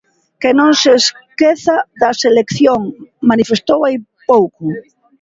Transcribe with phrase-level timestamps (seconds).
[0.41, 2.81] "Que non se esqueza da selección",
[3.31, 3.95] manifestou hai
[4.29, 4.65] pouco.